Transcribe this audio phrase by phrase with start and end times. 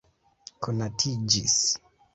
[0.67, 1.61] konatiĝis